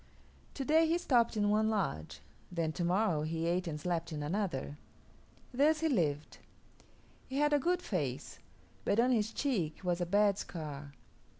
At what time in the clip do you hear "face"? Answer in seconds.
7.83-8.39